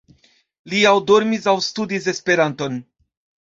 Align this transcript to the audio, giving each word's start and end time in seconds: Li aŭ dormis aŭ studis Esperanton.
Li 0.73 0.79
aŭ 0.93 0.93
dormis 1.11 1.47
aŭ 1.55 1.55
studis 1.67 2.11
Esperanton. 2.17 2.85